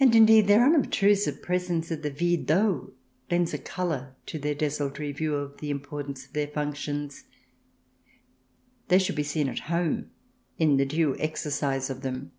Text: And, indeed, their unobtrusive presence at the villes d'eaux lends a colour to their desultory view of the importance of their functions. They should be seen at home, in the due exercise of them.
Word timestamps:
And, 0.00 0.14
indeed, 0.14 0.46
their 0.46 0.64
unobtrusive 0.64 1.42
presence 1.42 1.92
at 1.92 2.02
the 2.02 2.08
villes 2.10 2.46
d'eaux 2.46 2.94
lends 3.30 3.52
a 3.52 3.58
colour 3.58 4.16
to 4.24 4.38
their 4.38 4.54
desultory 4.54 5.12
view 5.12 5.34
of 5.34 5.58
the 5.58 5.68
importance 5.68 6.24
of 6.24 6.32
their 6.32 6.46
functions. 6.48 7.24
They 8.88 8.98
should 8.98 9.16
be 9.16 9.22
seen 9.22 9.50
at 9.50 9.58
home, 9.68 10.10
in 10.58 10.78
the 10.78 10.86
due 10.86 11.18
exercise 11.18 11.90
of 11.90 12.00
them. 12.00 12.32